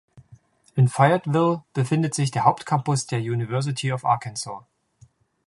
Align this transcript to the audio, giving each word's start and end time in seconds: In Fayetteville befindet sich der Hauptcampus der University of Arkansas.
In 0.73 0.87
Fayetteville 0.87 1.61
befindet 1.73 2.15
sich 2.15 2.31
der 2.31 2.43
Hauptcampus 2.43 3.05
der 3.05 3.19
University 3.19 3.93
of 3.93 4.03
Arkansas. 4.03 4.65